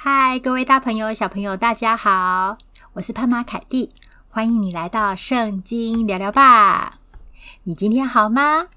[0.00, 2.56] 嗨，各位大朋友、小朋友，大家好！
[2.92, 3.90] 我是潘玛凯蒂，
[4.28, 7.00] 欢迎你来到圣经聊聊吧。
[7.64, 8.68] 你今天好吗？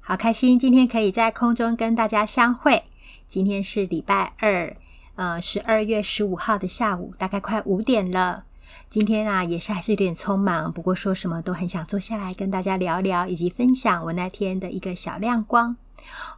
[0.00, 2.86] 好开心，今天可以在空中跟大家相会。
[3.28, 4.76] 今天是礼拜二，
[5.14, 8.42] 呃，十二月十五号的下午，大概快五点了。
[8.90, 15.76] 今天啊，也是还是有点匆忙，不过说什么都很想坐下来跟大家聊聊，以及分享我那天的一个小亮光。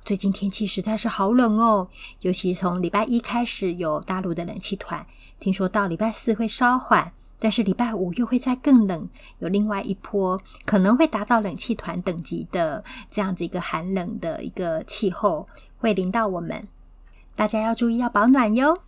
[0.04, 1.88] 最近天气实在是好冷哦，
[2.20, 5.06] 尤其从礼拜一开始有大陆的冷气团，
[5.40, 16.68] 听说到礼拜四会稍缓，但是礼拜五又会再更冷，有另外一波可能会达到冷气团等级的这样子一个寒冷的一个气候会临到我们，
[17.34, 18.80] 大家要注意要保暖哟。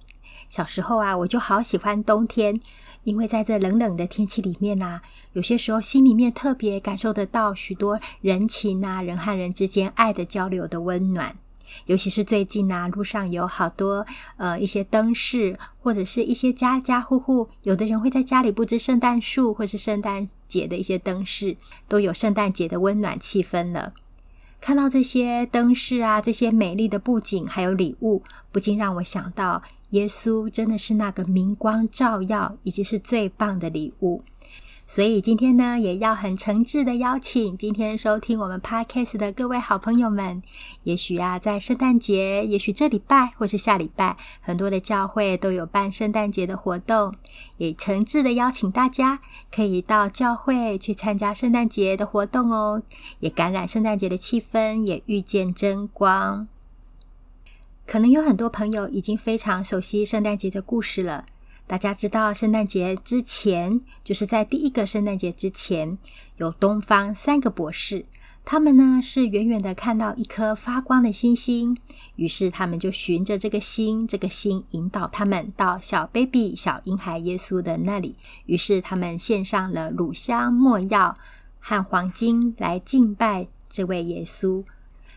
[0.49, 2.61] 小时候啊，我就好喜欢冬天。
[3.07, 5.01] 因为在这冷冷的天气里面啊，
[5.33, 11.37] 有些时候心里面特别感受得到许多人情啊，人和人之间爱的交流的温暖。
[11.85, 14.05] 尤其是最近啊，路上有好多
[14.39, 23.95] 呃一些灯饰，或者是一些家家户户，有的人会在家里布置圣诞树，或是圣诞节的一些灯饰，都有圣诞节的温暖气氛了。
[24.61, 29.63] 看到这些灯饰啊，这些美丽的布景，还有礼物，不禁让我想到。
[29.97, 34.23] 耶稣真的是那个明光照耀，以及是最棒的礼物。
[34.85, 40.43] 所以今天呢，也要很诚挚的邀请今天收听我们 Podcast 的各位好朋友们。
[40.85, 47.15] 也许啊，在圣诞节，也许这礼拜或是下礼拜，很多的教会都有办圣诞节的活动，
[47.57, 52.83] 也诚挚的邀请大家可以到教会去参加圣诞节的活动哦，
[53.21, 56.47] 也感染圣诞节的气氛，也遇见真光。
[57.87, 61.25] 可能有很多朋友已经非常熟悉圣诞节的故事了。
[61.69, 65.97] 大家知道，圣诞节之前，就是在第一个圣诞节之前，
[66.37, 68.07] 有东方三个博士，
[68.45, 71.77] 他们呢是远远的看到一颗发光的星星，
[72.17, 81.17] 于是他们就循着这个星，这个星引导他们到小 baby 小婴孩耶稣的那里，于是他们献上了乳香、没药
[81.61, 84.65] 和黄金来敬拜这位耶稣。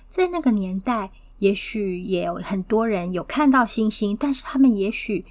[0.07, 1.09] 在那个年代。
[1.39, 5.25] 也许也有很多人有看到星星，但是他们也许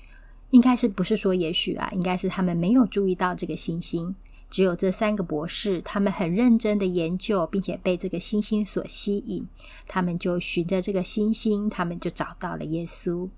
[0.51, 4.15] 应该是不是说也许啊，应该是他们没有注意到这个星星。
[4.51, 9.47] 只有这三个博士，他们很认真的研究，并且被这个星星所吸引，
[9.87, 13.29] 他们就循着这个星星，他们就找到了耶稣。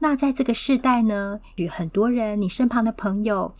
[0.00, 3.54] 那在这个世代呢，与很多人，你身旁的朋友，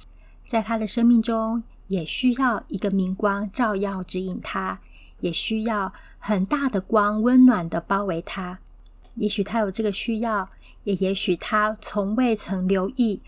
[0.45, 4.79] 在他的生命中也需要一个明光照耀指引他，
[5.21, 5.93] 也需要。
[6.19, 8.59] 很大的光，温暖的包围他。
[9.15, 10.49] 也许他有这个需要，
[10.83, 13.23] 也也许他从未曾留意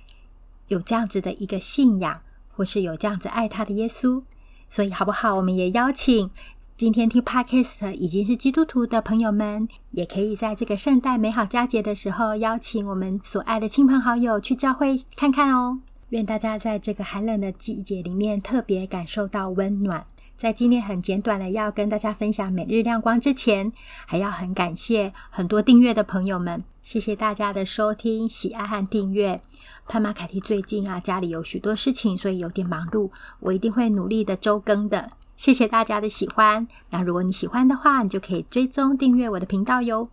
[0.66, 2.21] 有这样子的一个信仰，
[2.56, 4.25] 或是有这样子爱他的耶稣。
[4.69, 5.37] 所以，好不好？
[5.37, 6.28] 我们也邀请
[6.77, 15.78] 今天听 Podcast 已经是基督徒的朋友们，也可以在这个圣诞美好佳节的时候，邀请我们所爱的亲朋好友去教会看看哦。
[16.09, 20.04] 愿大家在这个寒冷的季节里面，特别感受到温暖。
[20.38, 23.72] 在今天很简短的要跟大家分享每日亮光之前，
[24.06, 29.43] 还要很感谢很多订阅的朋友们，谢谢大家的收听、喜爱和订阅。
[29.88, 33.10] 潘玛凯蒂最近啊，家里有许多事情，所以有点忙碌，
[33.41, 35.10] 我一定会努力的周更的。
[35.37, 36.69] 谢谢大家的喜欢。
[36.91, 40.09] 那如果你喜欢的话，你就可以追踪订阅我的频道哟。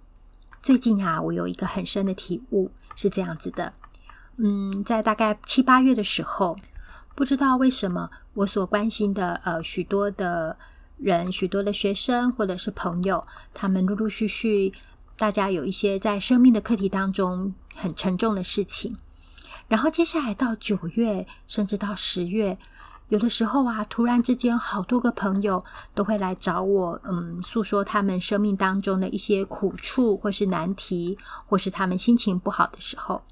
[0.63, 3.73] 最近啊，我有一个很深的体悟，是这样子的。
[4.37, 6.57] 嗯，在大概七八月的时候。
[7.15, 10.57] 不知道为什么，我所关心的呃许多的
[10.97, 14.73] 人、许多的学生或者是朋友，他们陆陆续续，
[15.17, 18.97] 大家有一些在生命的课题当中很沉重的事情。
[19.69, 22.57] 然后接下来到九月，甚至到十月，
[23.07, 33.23] 有的时候啊，突然之间好多个朋友都会来找我，嗯，诉说他们生命当中的一些苦处，或是难题，或是他们心情不好的时候。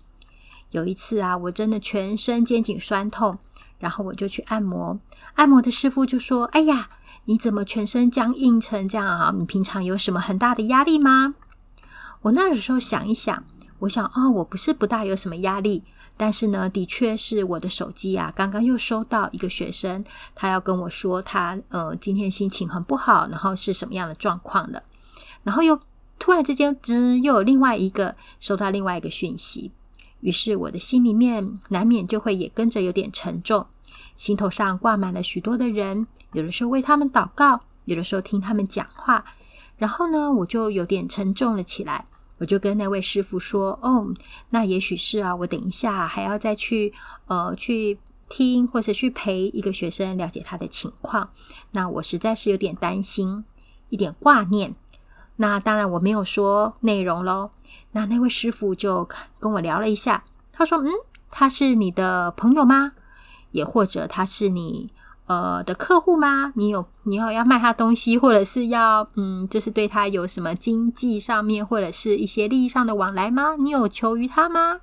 [0.72, 3.38] 有一次啊，我真的全身肩颈酸痛。
[3.80, 5.00] 然后我就去按摩，
[5.36, 6.90] 按摩的师傅就说：“哎呀，
[7.26, 9.34] 你怎么全身僵硬成这样啊？
[9.38, 11.36] 你平常有什么很大的压力吗？”
[12.24, 13.44] 我那个时候想一想，
[13.80, 15.84] 我想哦，我不是不大有什么压力，
[16.16, 24.84] 但是呢，的确是我的手机啊，刚刚又收到一个学生，他要跟我说他呃今天心情很不好，然后是什么样的状况了，
[25.44, 25.78] 然后又
[26.18, 29.74] 突然之间，滋，又有另外一个收到另外一个讯息，
[30.22, 33.68] 于是我的心里面难免就会也跟着有点沉重。
[34.24, 39.26] 心头上挂满了许多的人，有的时候为他们祷告，有的时候听他们讲话，
[39.76, 42.06] 然后呢，我就有点沉重了起来。
[42.38, 44.14] 我就跟那位师傅说：“哦，
[44.52, 46.94] 那也许是啊，我等一下还要再去
[47.28, 48.00] 呃去
[48.30, 51.32] 听，或者去陪一个学生了解他的情况。
[51.74, 53.44] 那我实在是有点担心，
[53.90, 54.74] 一点挂念。
[55.36, 57.52] 那当然我没有说内容喽。
[57.92, 59.06] 那那位师傅就
[59.42, 60.24] 跟我聊了一下，
[60.54, 60.88] 他说：“嗯，
[61.30, 62.94] 他是你的朋友吗？
[63.54, 64.92] 也或者他是你
[65.28, 66.52] 呃的客户吗？
[66.58, 73.56] 你有你有要卖他东西，或者是要嗯，就是对他有什么经济上面或者是一些利益上的往来吗？
[73.58, 74.82] 你有求于他吗？”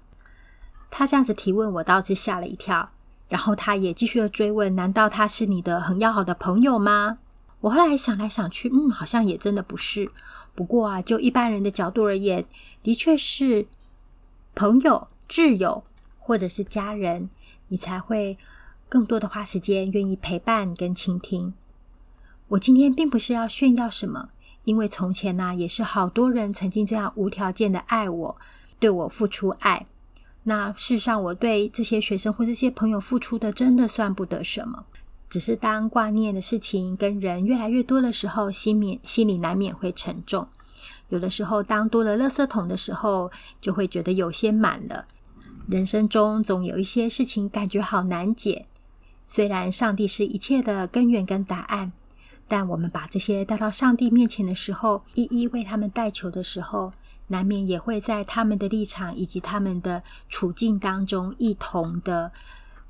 [0.91, 2.89] 他这样子提问，我倒是吓了一跳。
[3.29, 7.19] 然后他也继续的追问：“难道他是你的很要好的朋友吗？”
[7.63, 10.11] 我后来想来想去，嗯，好像也真的不是。
[10.55, 12.45] 不过啊，就一般人的角度而言，
[12.83, 13.69] 的确是
[14.57, 15.85] 朋友、挚友
[16.19, 17.31] 或者是家人，
[17.69, 18.37] 你才会
[18.91, 21.55] 更多的花时间愿意陪伴跟倾听。
[22.49, 24.31] 我今天并不是要炫耀什么，
[24.65, 28.37] 因为从前呢、也是好多人曾经这样无条件的爱我，
[28.81, 29.87] 对我付出爱。
[30.43, 34.85] 那事实上，我对这些学生或这些朋友付出的，真的算不得什么。
[35.29, 40.49] 只是当挂念的事情跟人越来越多的时候，心免心里难免会沉重。
[41.11, 45.07] 有的时候，当多了垃圾桶的时候，就会觉得有些满了。
[45.69, 48.67] 人生中总有一些事情感觉好难解。
[49.31, 51.93] 虽然上帝是一切的根源跟答案，
[52.49, 56.93] 但我们把这些带到上帝面前的时候，一一为他们代求的时候，
[57.29, 62.33] 难免也会在他们的立场以及他们的处境当中，一同的。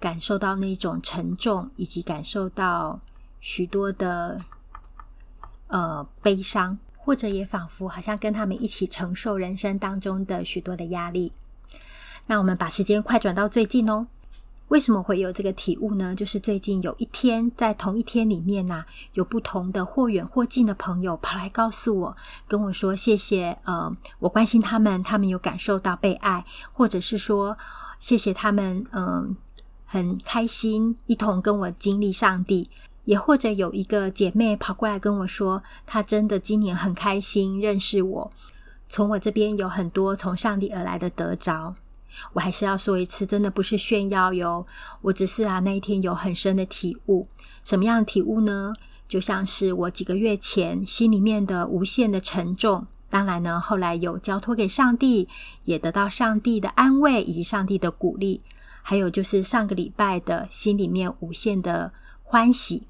[0.01, 2.99] 感受到那种沉重，以及感受到
[3.39, 4.41] 许多的
[5.67, 11.35] 呃悲伤，或者也仿佛好像跟他们一起承受人生当中的许多的压力。
[12.29, 14.07] 那我们把时间快转到最近哦，
[14.71, 16.15] 为什么会有这个体悟呢？
[16.15, 18.85] 就是最近有一天，在同一天里面呐、
[19.15, 27.59] 有不同的或远或近的朋友跑来告诉我，跟我说谢谢，呃，我关心他们，他们有感受到被爱，或者是说
[27.99, 29.37] 谢谢他们，嗯、
[29.87, 32.71] 很开心，一同跟我经历上帝，
[33.07, 38.33] 也或者有一个姐妹跑过来跟我说，她真的今年很开心认识我，
[38.89, 41.75] 从我这边有很多从上帝而来的得着。
[42.33, 44.67] 我还是要说一次，真的不是炫耀哟，
[45.03, 47.29] 我只是啊那一天有很深的体悟。
[47.65, 48.73] 什么样的体悟呢？
[49.09, 55.29] 就像是我几个月前心里面的无限的沉重，当然呢，后来有交托给上帝，
[55.65, 58.41] 也得到上帝的安慰以及上帝的鼓励。
[58.83, 61.93] 还有就是上个礼拜的心里面无限的
[62.23, 62.87] 欢喜，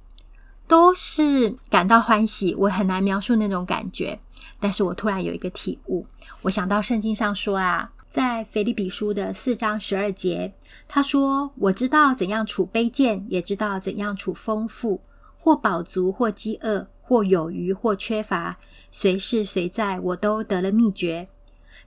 [0.69, 2.55] 都是感到欢喜。
[2.55, 4.21] 我很难描述那种感觉，
[4.61, 6.07] 但是我突然有一个体悟。
[6.43, 10.53] 我想到圣经上说啊，在腓立比书的四章十二节，
[10.89, 15.01] 他说：“我知道怎样处卑贱，也知道怎样处丰富，
[15.39, 18.59] 或饱足，或饥饿，或有余，或缺乏，
[18.91, 21.29] 随事随在，我都得了秘诀。”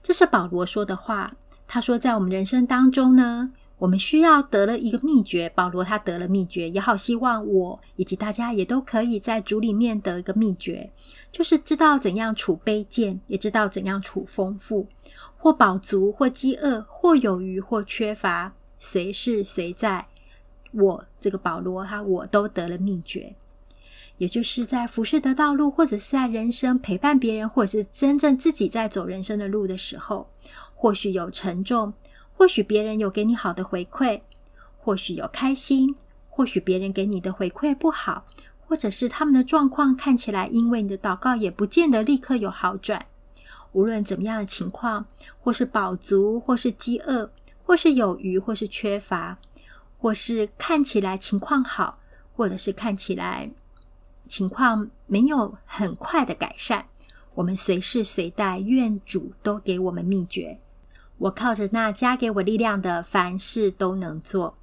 [0.02, 1.34] 这是保罗说的话。
[1.66, 3.52] 他说，在我们人生当中呢。
[3.76, 10.90] 我们需要得了一个秘诀，保罗他得了秘诀，也好希望我以及大家也都可以在主里面得一个秘诀，
[11.32, 14.86] 就是知道怎样储卑贱，也知道怎样储丰富，
[15.36, 20.06] 或饱足，或饥饿，或有余，或缺乏，随事随在。
[20.72, 23.34] 我这个保罗哈，我都得了秘诀，
[24.18, 30.28] 也就是在服侍的道路，或者是在人生陪伴别人，或者是真正自己在走人生的路的时候，
[30.74, 31.92] 或许有沉重。
[32.44, 34.20] 或许别人有给你好的回馈，
[34.76, 35.96] 或许有开心，
[36.28, 38.26] 或许别人给你的回馈不好，
[38.66, 43.06] 或者是他们的状况看起来因为你的祷告也不见得立刻有好转。
[43.72, 45.06] 无论怎么样的情况，
[45.40, 47.30] 或是饱足，或是饥饿，
[47.62, 49.38] 或是有余，或是缺乏，
[49.96, 51.98] 或是看起来情况好，
[52.36, 53.50] 或者是看起来
[54.28, 56.84] 情况没有很快的改善，
[57.36, 60.58] 我们随时随地，愿主都给我们秘诀。
[61.24, 64.58] 我靠着那加给我力量的，凡事都能做。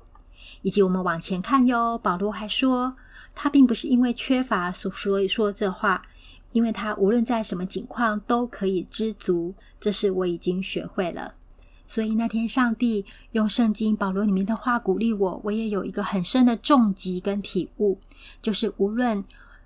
[0.61, 2.95] 以及我们往前看哟，保罗还说，
[3.33, 6.03] 他并不是因为缺乏所所以说这话，
[6.51, 9.55] 因为他无论在什么境况都可以知足。
[9.79, 11.33] 这是我已经学会了。
[11.87, 17.99] 所以那天上帝用圣经保罗里面的话鼓励我，我也有一个很深的重击跟体悟，
[18.39, 19.23] 就是无论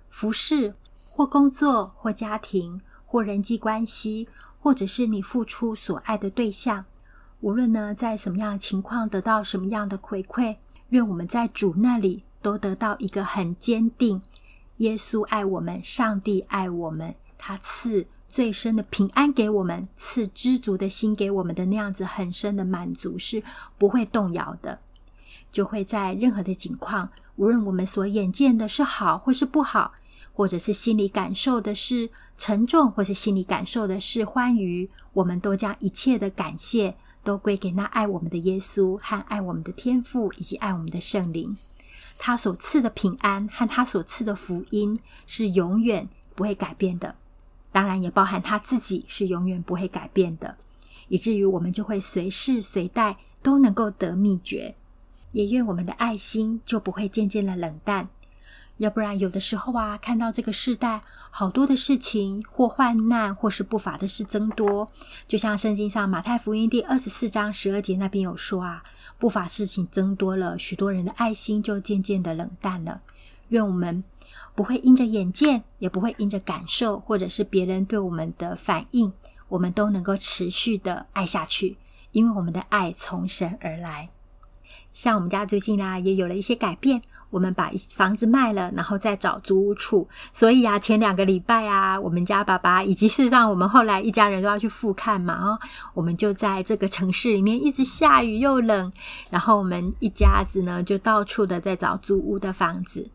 [0.08, 0.72] 服饰
[1.10, 4.26] 或工作或家庭或人际关系。
[4.66, 6.84] 或者是你付出所爱的对象，
[7.38, 10.56] 无论呢在什么样的情况得到什么样的回馈，
[10.88, 14.20] 愿我们在主那里都得到一个很坚定，
[14.78, 23.44] 耶稣爱我们，上帝爱我们，他赐最深的平安给我们，赐知足的心给我们的那样子很深的满足是
[23.78, 24.80] 不会动摇的，
[25.52, 29.92] 就会在任何的境况，无论我们所眼见的是好或是不好，
[30.32, 32.10] 或者是心里感受的是。
[32.38, 41.56] 沉重，或是心里感受的是欢愉，我们都将一切的感谢都归给那爱我们的耶稣和爱我们的天父，以及爱我们的圣灵。
[42.18, 47.14] 他所赐的平安和他所赐的福音是永远不会改变的。
[47.72, 50.56] 当然也包含他自己是永远不会改变的，
[51.08, 54.74] 以至于我们就会随时随地都能够得秘诀。
[55.32, 58.08] 也愿我们的爱心就不会渐渐的冷淡。
[58.78, 61.02] 要不然，有的时候啊，看到这个世代
[61.38, 64.90] 好多的事情，或患难，或是不法的事增多，
[65.28, 68.82] 就像圣经上马太福音第二十四章十二节那边有说啊，
[69.18, 73.02] 不法事情增多了，许多人的爱心就渐渐的冷淡了。
[73.48, 74.02] 愿我们
[74.54, 79.12] 不会因着眼见，也不会因着感受，或者是别人对我们的反应，
[79.50, 81.76] 我们都能够持续的爱下去，
[82.12, 84.08] 因为我们的爱从神而来。
[84.90, 87.02] 像我们家最近啊，也有了一些改变。
[87.36, 90.08] 我们把房子卖了，然后再找租屋处。
[90.32, 95.58] 所以啊，前两个礼拜啊，我们家爸爸以及事实上我们后来一家人都要去复看嘛，哦，
[95.92, 98.90] 我们就在这个城市里面一直下雨又冷，
[99.28, 103.10] 然后我们一家子呢就到处的在找租屋的房子。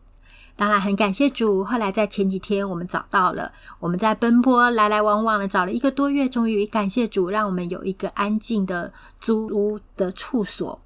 [0.54, 3.50] 当然很感谢主，后来在前几天我们找到了，
[3.80, 10.80] 我们在奔波来来往往的找了一个多月，终于感谢主，让我们有一个安静的租屋的处所。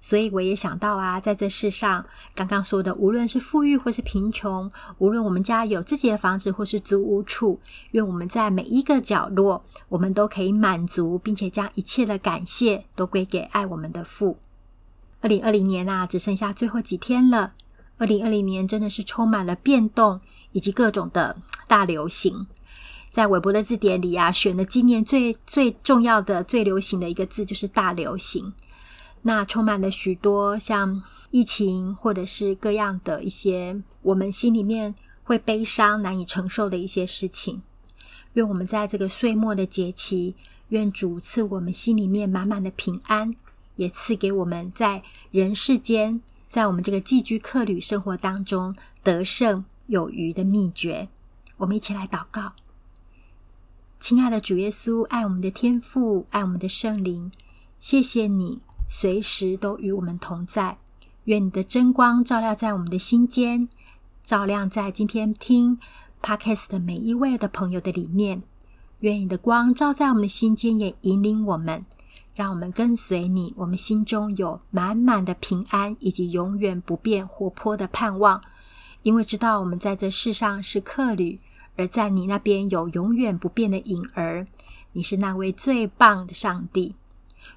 [0.00, 14.38] 所以我也想到啊，在这世上，刚刚说的，无论是富裕或是贫穷，无论我们家有自己的房子或是租屋处，愿我们在每一个角落，我们都可以满足，并且将一切的感谢都归给爱我们的父。
[15.20, 17.52] 二零二零年啊，只剩下最后几天了。
[17.98, 21.36] 二零二零年真的是充满了变动以及各种的
[21.68, 22.46] 大流行。
[23.10, 28.54] 在韦伯的字典里啊，选了今年最最重要的、最流行的一个字，就是大流行。
[29.22, 37.62] 那充满了许多像疫情，或者是各样的一些我们心里面会悲伤、难以承受的一些事情。
[38.34, 40.34] 愿我们在这个岁末的节期，
[40.68, 43.34] 愿主赐我们心里面满满的平安，
[43.76, 51.08] 也赐给我们在人世间，在我们这个寄居客旅生活当中得胜有余的秘诀。
[51.58, 52.52] 我们一起来祷告：
[53.98, 57.30] 亲爱的主耶稣，爱我们的天父，爱我们的圣灵，
[57.78, 58.60] 谢谢你。
[58.92, 60.76] 随时都与我们同在，
[61.24, 63.68] 愿你的真光照亮在我们的心间，
[64.24, 65.78] 照亮在今天听
[66.20, 68.42] Podcast 的每一位的朋友的里面。
[68.98, 71.86] 愿你的光照在我们的心间，也引领我们，
[72.34, 73.54] 让我们跟随你。
[73.56, 78.42] 我们心中有满满的平安，以及永远不变活泼的盼望，
[79.02, 81.40] 因为知道我们在这世上是客旅，
[81.76, 84.46] 而在你那边有永远不变的影儿。
[84.92, 86.96] 你是那位最棒的上帝。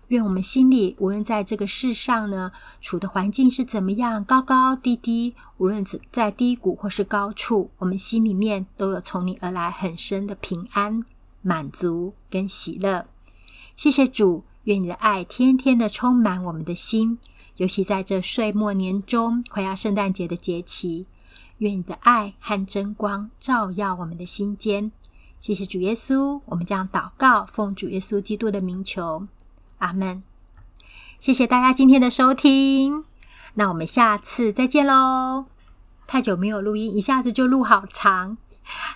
[0.08, 11.04] 愿我们心里，无论在这个世上呢，处的环境是怎么样，高高低低，无论是在低谷或是高处，我们心里面都有从你而来很深的平安、
[11.42, 13.08] 满足跟喜乐。
[13.76, 17.18] 谢谢主，愿你的爱天天的充满我们的心，
[17.58, 21.08] 尤其在这岁末年终、快要圣诞节的节期，
[21.58, 24.92] 愿你的爱和真光照耀我们的心间。
[25.40, 29.28] 谢谢主耶稣，我们将祷告，奉主耶稣基督的名求。
[29.80, 30.24] 阿门，
[31.20, 33.04] 谢谢大家今天的收听，
[33.56, 35.46] 那我们下次再见喽。
[36.08, 38.38] 太久没有录音，一下子就录好长，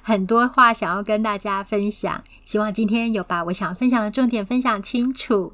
[0.02, 5.54] 很多话想要跟大家分享，希望今天有把我想分享的重点分享清楚。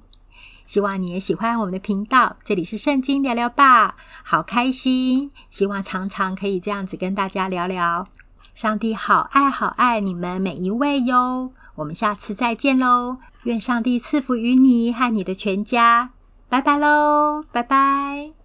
[0.66, 8.08] 希望你也喜欢我们的频道，这里是圣经聊聊吧，好开心，希望常常可以这样子跟大家聊聊。
[8.54, 13.18] 上帝好爱好爱你们每一位哟，我们下次再见喽。
[13.44, 16.12] 愿上帝赐福于你和你的全家，
[16.50, 18.43] 拜拜喽，拜拜。